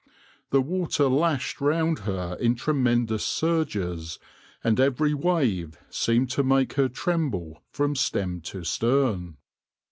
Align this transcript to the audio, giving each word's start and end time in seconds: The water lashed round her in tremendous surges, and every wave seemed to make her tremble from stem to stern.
The 0.49 0.63
water 0.63 1.07
lashed 1.07 1.61
round 1.61 1.99
her 1.99 2.35
in 2.41 2.55
tremendous 2.55 3.23
surges, 3.23 4.17
and 4.63 4.79
every 4.79 5.13
wave 5.13 5.77
seemed 5.91 6.31
to 6.31 6.43
make 6.43 6.73
her 6.73 6.89
tremble 6.89 7.61
from 7.69 7.93
stem 7.95 8.41
to 8.45 8.63
stern. 8.63 9.37